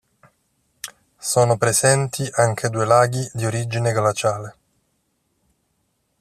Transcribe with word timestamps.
Sono 1.19 1.57
presenti 1.57 2.27
anche 2.31 2.71
due 2.71 2.85
laghi 2.87 3.29
di 3.35 3.45
origine 3.45 3.91
glaciale. 3.91 4.55